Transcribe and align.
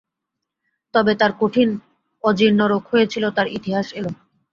কবে 0.93 1.13
তাঁর 1.19 1.31
কঠিন 1.39 1.69
অজীর্ণরোগ 2.23 2.83
হয়েছিল 2.91 3.23
তার 3.37 3.47
ইতিহাস 3.57 3.87
এল। 3.93 4.05